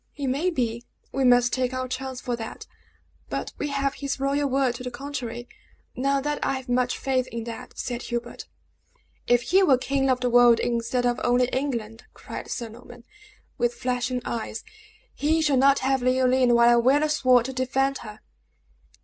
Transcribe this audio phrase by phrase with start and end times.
[0.13, 2.65] "He maybe; we must take our chance for that;
[3.29, 5.47] but we have his royal word to the contrary.
[5.95, 8.47] Not that I have much faith in that!" said Hubert.
[9.27, 13.03] "If he were king of the world instead of only England," cried Sir Norman,
[13.59, 14.63] with flashing eyes,
[15.13, 18.21] "he shall not have Leoline while I wear a sword to defend her!"